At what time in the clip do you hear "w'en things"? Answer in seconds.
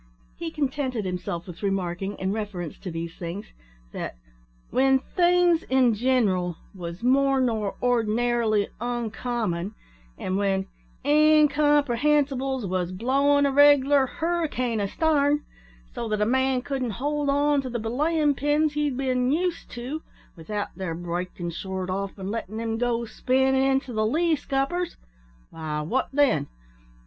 4.71-5.61